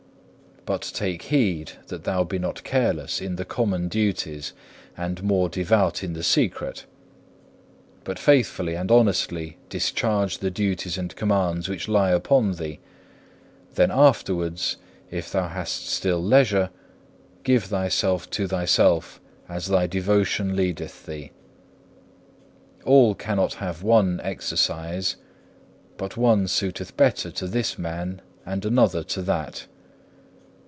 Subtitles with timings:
[0.63, 4.53] But take heed that thou be not careless in the common duties,
[4.95, 6.85] and more devout in the secret;
[8.03, 12.79] but faithfully and honestly discharge the duties and commands which lie upon thee,
[13.73, 14.77] then afterwards,
[15.09, 16.69] if thou hast still leisure,
[17.43, 21.31] give thyself to thyself as thy devotion leadeth thee.
[22.85, 25.15] All cannot have one exercise,
[25.97, 29.65] but one suiteth better to this man and another to that.